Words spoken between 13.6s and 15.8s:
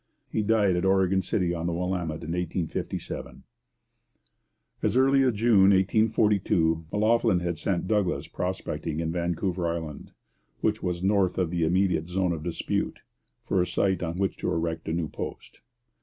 a site on which to erect a new post.